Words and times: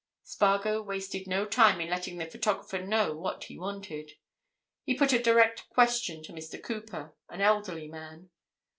Spargo 0.23 0.81
wasted 0.81 1.27
no 1.27 1.45
time 1.45 1.79
in 1.79 1.87
letting 1.87 2.17
the 2.17 2.25
photographer 2.25 2.79
know 2.79 3.13
what 3.15 3.43
he 3.43 3.59
wanted. 3.59 4.13
He 4.83 4.95
put 4.97 5.13
a 5.13 5.21
direct 5.21 5.69
question 5.69 6.23
to 6.23 6.33
Mr. 6.33 6.59
Cooper—an 6.59 7.39
elderly 7.39 7.87
man. 7.87 8.31